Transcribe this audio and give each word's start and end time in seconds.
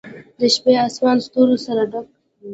د 0.39 0.41
شپې 0.55 0.73
آسمان 0.87 1.17
ستورو 1.25 1.55
سره 1.65 1.81
ډک 1.91 2.07
و. 2.09 2.11